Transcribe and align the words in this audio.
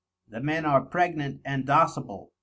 The 0.27 0.41
Men 0.41 0.65
are 0.65 0.81
pregnant 0.81 1.41
and 1.45 1.63
docible. 1.63 2.31